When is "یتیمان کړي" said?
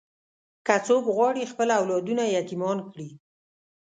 2.37-3.09